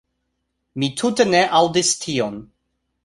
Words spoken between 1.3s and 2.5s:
ne aŭdis tion."